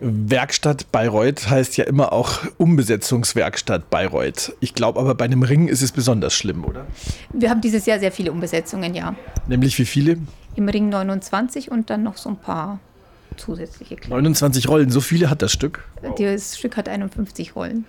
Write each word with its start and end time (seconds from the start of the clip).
Werkstatt 0.00 0.92
Bayreuth 0.92 1.50
heißt 1.50 1.76
ja 1.76 1.84
immer 1.84 2.12
auch 2.12 2.40
Umbesetzungswerkstatt 2.56 3.90
Bayreuth. 3.90 4.54
Ich 4.60 4.74
glaube 4.74 5.00
aber 5.00 5.14
bei 5.16 5.24
einem 5.24 5.42
Ring 5.42 5.66
ist 5.66 5.82
es 5.82 5.90
besonders 5.90 6.34
schlimm, 6.34 6.64
oder? 6.64 6.86
Wir 7.32 7.50
haben 7.50 7.60
dieses 7.60 7.84
Jahr 7.86 7.98
sehr 7.98 8.12
viele 8.12 8.30
Umbesetzungen, 8.30 8.94
ja. 8.94 9.16
Nämlich 9.48 9.76
wie 9.78 9.84
viele? 9.84 10.18
Im 10.54 10.68
Ring 10.68 10.88
29 10.88 11.70
und 11.72 11.90
dann 11.90 12.04
noch 12.04 12.16
so 12.16 12.28
ein 12.28 12.36
paar 12.36 12.78
zusätzliche 13.36 13.96
Kleine. 13.96 14.14
29 14.14 14.68
Rollen, 14.68 14.90
so 14.90 15.00
viele 15.00 15.30
hat 15.30 15.42
das 15.42 15.52
Stück? 15.52 15.84
Das 16.18 16.58
Stück 16.58 16.76
hat 16.76 16.88
51 16.88 17.56
Rollen. 17.56 17.84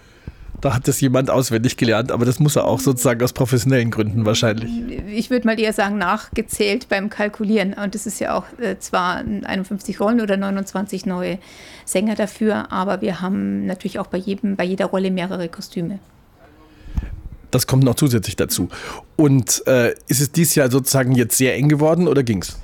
Da 0.61 0.73
hat 0.73 0.87
das 0.87 0.99
jemand 0.99 1.29
auswendig 1.29 1.77
gelernt, 1.77 2.11
aber 2.11 2.25
das 2.25 2.39
muss 2.39 2.55
er 2.55 2.65
auch 2.65 2.79
sozusagen 2.79 3.23
aus 3.23 3.31
professionellen 3.31 3.91
Gründen 3.91 4.25
wahrscheinlich. 4.25 4.69
Ich 5.07 5.29
würde 5.29 5.47
mal 5.47 5.59
eher 5.59 5.71
sagen, 5.71 5.97
nachgezählt 5.97 6.89
beim 6.89 7.09
Kalkulieren. 7.09 7.73
Und 7.73 7.95
es 7.95 8.05
ist 8.05 8.19
ja 8.19 8.35
auch 8.35 8.45
äh, 8.59 8.77
zwar 8.79 9.17
51 9.17 9.99
Rollen 9.99 10.19
oder 10.19 10.35
29 10.35 11.05
neue 11.05 11.39
Sänger 11.85 12.15
dafür, 12.15 12.71
aber 12.71 13.01
wir 13.01 13.21
haben 13.21 13.65
natürlich 13.65 13.99
auch 13.99 14.07
bei, 14.07 14.17
jedem, 14.17 14.55
bei 14.57 14.65
jeder 14.65 14.87
Rolle 14.87 15.11
mehrere 15.11 15.47
Kostüme. 15.47 15.99
Das 17.51 17.65
kommt 17.65 17.83
noch 17.83 17.95
zusätzlich 17.95 18.35
dazu. 18.35 18.69
Und 19.15 19.63
äh, 19.65 19.95
ist 20.07 20.21
es 20.21 20.31
dieses 20.31 20.55
Jahr 20.55 20.69
sozusagen 20.69 21.13
jetzt 21.13 21.37
sehr 21.37 21.55
eng 21.55 21.69
geworden 21.69 22.07
oder 22.07 22.21
ging 22.21 22.41
es? 22.41 22.57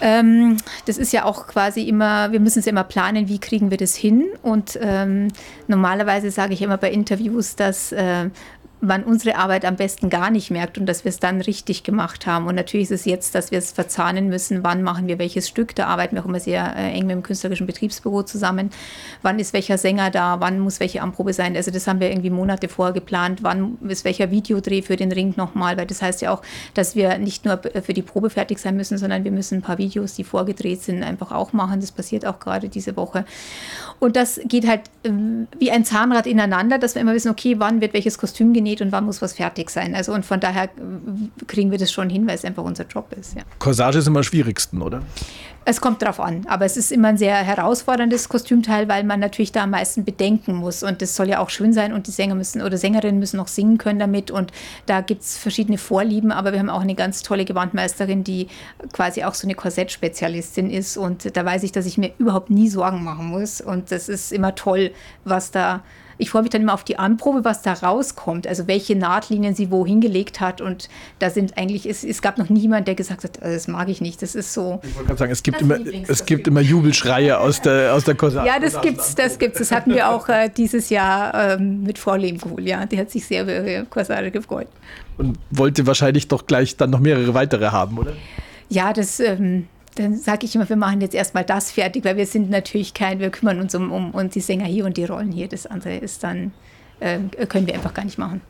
Ähm, 0.00 0.56
das 0.86 0.98
ist 0.98 1.12
ja 1.12 1.24
auch 1.24 1.46
quasi 1.46 1.82
immer, 1.82 2.32
wir 2.32 2.40
müssen 2.40 2.60
es 2.60 2.64
ja 2.66 2.70
immer 2.70 2.84
planen, 2.84 3.28
wie 3.28 3.38
kriegen 3.38 3.70
wir 3.70 3.78
das 3.78 3.94
hin. 3.94 4.26
Und 4.42 4.78
ähm, 4.80 5.28
normalerweise 5.66 6.30
sage 6.30 6.54
ich 6.54 6.62
immer 6.62 6.76
bei 6.76 6.90
Interviews, 6.90 7.56
dass 7.56 7.92
äh, 7.92 8.30
man 8.80 9.04
unsere 9.04 9.36
Arbeit 9.36 9.64
am 9.64 9.76
besten 9.76 10.08
gar 10.10 10.30
nicht 10.30 10.50
merkt 10.50 10.78
und 10.78 10.86
dass 10.86 11.04
wir 11.04 11.10
es 11.10 11.18
dann 11.18 11.40
richtig 11.40 11.82
gemacht 11.82 12.26
haben. 12.26 12.46
Und 12.46 12.54
natürlich 12.54 12.90
ist 12.90 13.00
es 13.00 13.04
jetzt, 13.04 13.34
dass 13.34 13.50
wir 13.50 13.58
es 13.58 13.72
verzahnen 13.72 14.28
müssen, 14.28 14.62
wann 14.62 14.82
machen 14.82 15.08
wir 15.08 15.18
welches 15.18 15.48
Stück. 15.48 15.74
Da 15.74 15.86
arbeiten 15.86 16.14
wir 16.14 16.22
auch 16.22 16.28
immer 16.28 16.40
sehr 16.40 16.76
äh, 16.76 16.92
eng 16.92 17.06
mit 17.06 17.16
dem 17.16 17.22
künstlerischen 17.22 17.66
Betriebsbüro 17.66 18.22
zusammen. 18.22 18.70
Wann 19.22 19.38
ist 19.38 19.52
welcher 19.52 19.78
Sänger 19.78 20.10
da, 20.10 20.40
wann 20.40 20.60
muss 20.60 20.80
welche 20.80 21.02
Anprobe 21.02 21.32
sein. 21.32 21.56
Also 21.56 21.70
das 21.70 21.86
haben 21.86 22.00
wir 22.00 22.10
irgendwie 22.10 22.30
Monate 22.30 22.68
vorher 22.68 22.92
geplant. 22.92 23.42
Wann 23.42 23.78
ist 23.88 24.04
welcher 24.04 24.30
Videodreh 24.30 24.82
für 24.82 24.96
den 24.96 25.12
Ring 25.12 25.34
nochmal, 25.36 25.76
weil 25.76 25.86
das 25.86 26.02
heißt 26.02 26.22
ja 26.22 26.32
auch, 26.32 26.42
dass 26.74 26.94
wir 26.94 27.18
nicht 27.18 27.44
nur 27.44 27.60
für 27.82 27.92
die 27.92 28.02
Probe 28.02 28.30
fertig 28.30 28.58
sein 28.58 28.76
müssen, 28.76 28.98
sondern 28.98 29.24
wir 29.24 29.32
müssen 29.32 29.58
ein 29.58 29.62
paar 29.62 29.78
Videos, 29.78 30.14
die 30.14 30.24
vorgedreht 30.24 30.82
sind, 30.82 31.02
einfach 31.02 31.32
auch 31.32 31.52
machen. 31.52 31.80
Das 31.80 31.92
passiert 31.92 32.26
auch 32.26 32.38
gerade 32.38 32.68
diese 32.68 32.96
Woche. 32.96 33.24
Und 33.98 34.16
das 34.16 34.40
geht 34.44 34.66
halt 34.66 34.82
äh, 35.02 35.10
wie 35.58 35.70
ein 35.70 35.84
Zahnrad 35.84 36.26
ineinander, 36.26 36.78
dass 36.78 36.94
wir 36.94 37.02
immer 37.02 37.14
wissen, 37.14 37.30
okay, 37.30 37.56
wann 37.58 37.80
wird 37.80 37.92
welches 37.92 38.18
Kostüm 38.18 38.52
genäht 38.52 38.67
und 38.76 38.92
wann 38.92 39.04
muss 39.04 39.22
was 39.22 39.32
fertig 39.34 39.70
sein. 39.70 39.94
Also 39.94 40.12
und 40.12 40.24
von 40.24 40.40
daher 40.40 40.64
äh, 40.64 40.68
kriegen 41.46 41.70
wir 41.70 41.78
das 41.78 41.90
schon 41.92 42.10
hin, 42.10 42.26
weil 42.26 42.34
es 42.34 42.44
einfach 42.44 42.64
unser 42.64 42.86
Job 42.86 43.12
ist. 43.18 43.36
Ja. 43.36 43.42
Corsage 43.58 43.98
ist 43.98 44.06
immer 44.06 44.20
am 44.20 44.24
schwierigsten, 44.24 44.82
oder? 44.82 45.02
Es 45.70 45.82
kommt 45.82 46.00
drauf 46.00 46.18
an, 46.18 46.46
aber 46.48 46.64
es 46.64 46.78
ist 46.78 46.90
immer 46.90 47.08
ein 47.08 47.18
sehr 47.18 47.34
herausforderndes 47.34 48.30
Kostümteil, 48.30 48.88
weil 48.88 49.04
man 49.04 49.20
natürlich 49.20 49.52
da 49.52 49.64
am 49.64 49.70
meisten 49.72 50.02
bedenken 50.02 50.54
muss 50.54 50.82
und 50.82 51.02
das 51.02 51.14
soll 51.14 51.28
ja 51.28 51.40
auch 51.40 51.50
schön 51.50 51.74
sein 51.74 51.92
und 51.92 52.06
die 52.06 52.10
Sänger 52.10 52.34
müssen 52.36 52.62
oder 52.62 52.78
Sängerinnen 52.78 53.18
müssen 53.18 53.36
noch 53.36 53.48
singen 53.48 53.76
können 53.76 53.98
damit 53.98 54.30
und 54.30 54.50
da 54.86 55.02
gibt 55.02 55.20
es 55.24 55.36
verschiedene 55.36 55.76
Vorlieben, 55.76 56.32
aber 56.32 56.52
wir 56.52 56.58
haben 56.58 56.70
auch 56.70 56.80
eine 56.80 56.94
ganz 56.94 57.22
tolle 57.22 57.44
Gewandmeisterin, 57.44 58.24
die 58.24 58.48
quasi 58.94 59.24
auch 59.24 59.34
so 59.34 59.46
eine 59.46 59.54
Korsettspezialistin 59.54 60.70
ist 60.70 60.96
und 60.96 61.36
da 61.36 61.44
weiß 61.44 61.62
ich, 61.64 61.72
dass 61.72 61.84
ich 61.84 61.98
mir 61.98 62.12
überhaupt 62.16 62.48
nie 62.48 62.70
Sorgen 62.70 63.04
machen 63.04 63.26
muss 63.26 63.60
und 63.60 63.92
das 63.92 64.08
ist 64.08 64.32
immer 64.32 64.54
toll, 64.54 64.92
was 65.24 65.50
da 65.50 65.82
ich 66.18 66.30
freue 66.30 66.42
mich 66.42 66.50
dann 66.50 66.62
immer 66.62 66.74
auf 66.74 66.84
die 66.84 66.98
Anprobe, 66.98 67.44
was 67.44 67.62
da 67.62 67.72
rauskommt, 67.72 68.46
also 68.46 68.66
welche 68.66 68.96
Nahtlinien 68.96 69.54
sie 69.54 69.70
wo 69.70 69.86
hingelegt 69.86 70.40
hat. 70.40 70.60
Und 70.60 70.88
da 71.20 71.30
sind 71.30 71.56
eigentlich, 71.56 71.86
es, 71.88 72.04
es 72.04 72.20
gab 72.20 72.38
noch 72.38 72.48
niemand, 72.48 72.88
der 72.88 72.96
gesagt 72.96 73.24
hat, 73.24 73.38
äh, 73.38 73.54
das 73.54 73.68
mag 73.68 73.88
ich 73.88 74.00
nicht. 74.00 74.20
Das 74.20 74.34
ist 74.34 74.52
so. 74.52 74.80
Ich 74.82 74.94
wollte 74.94 75.06
gerade 75.06 75.18
sagen, 75.18 75.32
es 75.32 75.42
gibt, 75.42 75.57
immer, 75.60 75.78
es 76.08 76.24
gibt 76.24 76.46
immer 76.46 76.60
Jubelschreie 76.60 77.38
aus 77.38 77.60
der, 77.60 77.94
aus 77.94 78.04
der 78.04 78.14
Corsage. 78.14 78.46
Ja, 78.46 78.58
das 78.58 78.80
gibt's, 78.80 79.14
das 79.14 79.38
gibt's. 79.38 79.58
Das 79.58 79.72
hatten 79.72 79.94
wir 79.94 80.08
auch 80.10 80.28
äh, 80.28 80.50
dieses 80.54 80.90
Jahr 80.90 81.34
ähm, 81.34 81.82
mit 81.82 81.98
Frau 81.98 82.14
Lehmkuhl, 82.14 82.66
ja. 82.66 82.86
Die 82.86 82.98
hat 82.98 83.10
sich 83.10 83.26
sehr 83.26 83.42
über 83.42 83.54
ihre 83.54 83.84
Corsage 83.86 84.30
gefreut. 84.30 84.68
Und 85.16 85.38
wollte 85.50 85.86
wahrscheinlich 85.86 86.28
doch 86.28 86.46
gleich 86.46 86.76
dann 86.76 86.90
noch 86.90 87.00
mehrere 87.00 87.34
weitere 87.34 87.66
haben, 87.66 87.98
oder? 87.98 88.12
Ja, 88.68 88.92
das. 88.92 89.20
Ähm, 89.20 89.66
dann 89.94 90.14
sage 90.16 90.46
ich 90.46 90.54
immer, 90.54 90.68
wir 90.68 90.76
machen 90.76 91.00
jetzt 91.00 91.14
erstmal 91.14 91.44
das 91.44 91.72
fertig, 91.72 92.04
weil 92.04 92.16
wir 92.16 92.26
sind 92.26 92.50
natürlich 92.50 92.94
kein, 92.94 93.18
wir 93.18 93.30
kümmern 93.30 93.60
uns 93.60 93.74
um, 93.74 93.90
um, 93.90 94.12
um 94.12 94.30
die 94.30 94.40
Sänger 94.40 94.66
hier 94.66 94.84
und 94.84 94.96
die 94.96 95.04
Rollen 95.04 95.32
hier. 95.32 95.48
Das 95.48 95.66
andere 95.66 95.96
ist 95.96 96.22
dann, 96.22 96.52
äh, 97.00 97.18
können 97.48 97.66
wir 97.66 97.74
einfach 97.74 97.94
gar 97.94 98.04
nicht 98.04 98.18
machen. 98.18 98.40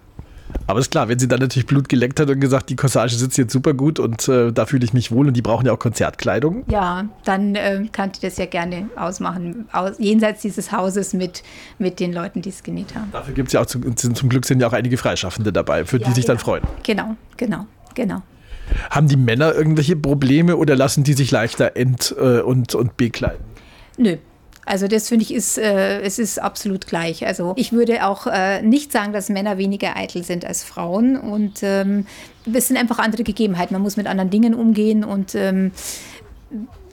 Aber 0.68 0.80
ist 0.80 0.90
klar, 0.90 1.08
wenn 1.08 1.18
sie 1.18 1.28
dann 1.28 1.40
natürlich 1.40 1.66
Blut 1.66 1.88
geleckt 1.88 2.20
hat 2.20 2.28
und 2.28 2.40
gesagt, 2.40 2.68
die 2.68 2.76
Corsage 2.76 3.16
sitzt 3.16 3.38
jetzt 3.38 3.54
super 3.54 3.72
gut 3.72 3.98
und 3.98 4.28
äh, 4.28 4.52
da 4.52 4.66
fühle 4.66 4.84
ich 4.84 4.92
mich 4.92 5.10
wohl 5.10 5.26
und 5.26 5.32
die 5.32 5.40
brauchen 5.40 5.64
ja 5.64 5.72
auch 5.72 5.78
Konzertkleidung. 5.78 6.64
Ja, 6.70 7.08
dann 7.24 7.54
äh, 7.54 7.86
kann 7.90 8.10
ich 8.12 8.20
das 8.20 8.36
ja 8.36 8.44
gerne 8.44 8.90
ausmachen, 8.94 9.66
aus, 9.72 9.92
jenseits 9.98 10.42
dieses 10.42 10.70
Hauses 10.70 11.14
mit, 11.14 11.42
mit 11.78 12.00
den 12.00 12.12
Leuten, 12.12 12.42
die 12.42 12.50
es 12.50 12.62
genäht 12.62 12.94
haben. 12.94 13.08
Dafür 13.12 13.32
gibt 13.32 13.48
es 13.48 13.54
ja 13.54 13.62
auch, 13.62 13.66
zum, 13.66 13.96
zum 13.96 14.28
Glück 14.28 14.44
sind 14.44 14.60
ja 14.60 14.68
auch 14.68 14.74
einige 14.74 14.98
Freischaffende 14.98 15.54
dabei, 15.54 15.86
für 15.86 15.96
ja, 15.96 16.06
die 16.06 16.12
sich 16.12 16.26
genau. 16.26 16.36
dann 16.36 16.44
freuen. 16.44 16.62
Genau, 16.82 17.16
genau, 17.38 17.66
genau. 17.94 18.22
Haben 18.90 19.08
die 19.08 19.16
Männer 19.16 19.54
irgendwelche 19.54 19.96
Probleme 19.96 20.58
oder 20.58 20.76
lassen 20.76 21.02
die 21.02 21.14
sich 21.14 21.30
leichter 21.30 21.76
ent- 21.76 22.14
äh, 22.20 22.40
und, 22.40 22.74
und 22.74 22.98
bekleiden? 22.98 23.42
Nö, 23.96 24.18
also 24.68 24.86
das 24.86 25.08
finde 25.08 25.24
ich 25.24 25.32
ist, 25.32 25.58
äh, 25.58 26.00
es 26.02 26.18
ist 26.18 26.40
absolut 26.40 26.86
gleich. 26.86 27.26
Also 27.26 27.54
ich 27.56 27.72
würde 27.72 28.06
auch 28.06 28.26
äh, 28.26 28.62
nicht 28.62 28.92
sagen, 28.92 29.12
dass 29.12 29.28
Männer 29.28 29.58
weniger 29.58 29.96
eitel 29.96 30.22
sind 30.22 30.44
als 30.44 30.62
Frauen 30.62 31.18
und 31.18 31.62
ähm, 31.62 32.06
es 32.52 32.68
sind 32.68 32.76
einfach 32.76 32.98
andere 32.98 33.24
Gegebenheiten. 33.24 33.74
Man 33.74 33.82
muss 33.82 33.96
mit 33.96 34.06
anderen 34.06 34.30
Dingen 34.30 34.54
umgehen 34.54 35.04
und 35.04 35.34
ähm, 35.34 35.72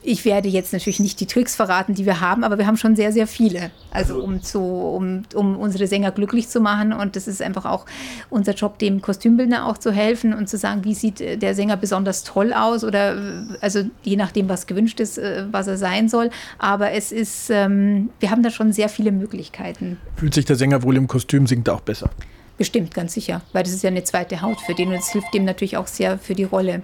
ich 0.06 0.24
werde 0.24 0.48
jetzt 0.48 0.72
natürlich 0.72 1.00
nicht 1.00 1.18
die 1.18 1.26
Tricks 1.26 1.56
verraten, 1.56 1.94
die 1.94 2.06
wir 2.06 2.20
haben, 2.20 2.44
aber 2.44 2.58
wir 2.58 2.66
haben 2.66 2.76
schon 2.76 2.94
sehr, 2.94 3.12
sehr 3.12 3.26
viele. 3.26 3.72
Also 3.90 4.22
um, 4.22 4.40
zu, 4.40 4.60
um, 4.60 5.22
um 5.34 5.56
unsere 5.56 5.88
Sänger 5.88 6.12
glücklich 6.12 6.48
zu 6.48 6.60
machen. 6.60 6.92
Und 6.92 7.16
das 7.16 7.26
ist 7.26 7.42
einfach 7.42 7.64
auch 7.64 7.86
unser 8.30 8.54
Job, 8.54 8.78
dem 8.78 9.02
Kostümbildner 9.02 9.66
auch 9.66 9.78
zu 9.78 9.90
helfen 9.90 10.32
und 10.32 10.48
zu 10.48 10.58
sagen, 10.58 10.84
wie 10.84 10.94
sieht 10.94 11.42
der 11.42 11.54
Sänger 11.56 11.76
besonders 11.76 12.22
toll 12.22 12.52
aus 12.52 12.84
oder 12.84 13.20
also 13.60 13.82
je 14.04 14.16
nachdem, 14.16 14.48
was 14.48 14.68
gewünscht 14.68 15.00
ist, 15.00 15.18
äh, 15.18 15.44
was 15.50 15.66
er 15.66 15.76
sein 15.76 16.08
soll. 16.08 16.30
Aber 16.58 16.92
es 16.92 17.10
ist, 17.10 17.50
ähm, 17.50 18.10
wir 18.20 18.30
haben 18.30 18.44
da 18.44 18.50
schon 18.50 18.72
sehr 18.72 18.88
viele 18.88 19.10
Möglichkeiten. 19.10 19.98
Fühlt 20.14 20.34
sich 20.34 20.44
der 20.44 20.56
Sänger 20.56 20.84
wohl 20.84 20.96
im 20.96 21.08
Kostüm, 21.08 21.48
singt 21.48 21.66
er 21.66 21.74
auch 21.74 21.80
besser? 21.80 22.10
Bestimmt, 22.58 22.94
ganz 22.94 23.12
sicher, 23.12 23.42
weil 23.52 23.64
das 23.64 23.72
ist 23.72 23.82
ja 23.82 23.90
eine 23.90 24.04
zweite 24.04 24.40
Haut 24.40 24.60
für 24.60 24.74
den 24.74 24.88
und 24.88 24.94
es 24.94 25.10
hilft 25.10 25.34
dem 25.34 25.44
natürlich 25.44 25.76
auch 25.76 25.88
sehr 25.88 26.16
für 26.16 26.34
die 26.34 26.44
Rolle. 26.44 26.82